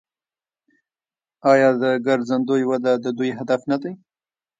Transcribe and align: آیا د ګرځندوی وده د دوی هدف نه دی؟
آیا 1.51 1.69
د 1.81 1.83
ګرځندوی 2.07 2.63
وده 2.69 2.93
د 3.03 3.05
دوی 3.17 3.31
هدف 3.39 3.61
نه 3.71 3.77
دی؟ 3.81 3.93